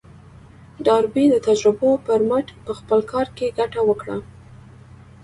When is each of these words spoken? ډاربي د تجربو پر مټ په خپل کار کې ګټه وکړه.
ډاربي 0.85 1.25
د 1.31 1.35
تجربو 1.47 1.89
پر 2.05 2.19
مټ 2.29 2.47
په 2.65 2.71
خپل 2.79 2.99
کار 3.11 3.27
کې 3.37 3.55
ګټه 3.59 3.81
وکړه. 3.89 4.17